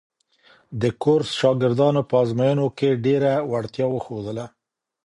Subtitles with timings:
[0.81, 4.45] د کورس شاګردانو په ازموینو کې ډېره وړتیا وښودله.